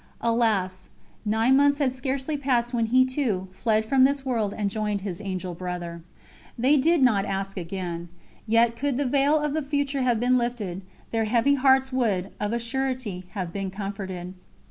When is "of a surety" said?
12.39-13.25